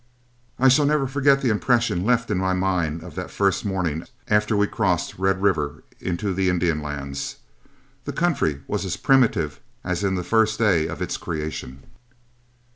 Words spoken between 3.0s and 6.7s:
of that first morning after we crossed Red River into the